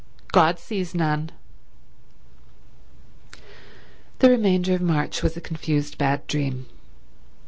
[0.31, 1.29] God sees none."
[4.17, 6.65] The remainder of March was a confused bad dream.